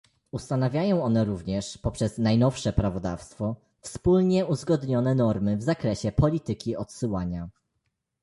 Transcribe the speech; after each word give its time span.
Ustanawiają 0.31 1.03
one 1.03 1.25
również, 1.25 1.77
poprzez 1.77 2.17
najnowsze 2.17 2.73
prawodawstwo, 2.73 3.55
wspólnie 3.81 4.45
uzgodnione 4.45 5.15
normy 5.15 5.57
w 5.57 5.63
zakresie 5.63 6.11
polityki 6.11 6.75
odsyłania 6.75 7.49